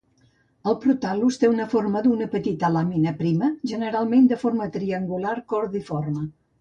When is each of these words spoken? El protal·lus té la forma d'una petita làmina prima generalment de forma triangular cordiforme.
El 0.69 0.75
protal·lus 0.85 1.35
té 1.43 1.51
la 1.59 1.67
forma 1.73 2.01
d'una 2.07 2.27
petita 2.31 2.71
làmina 2.77 3.13
prima 3.19 3.51
generalment 3.73 4.29
de 4.33 4.41
forma 4.45 4.69
triangular 4.79 5.37
cordiforme. 5.55 6.27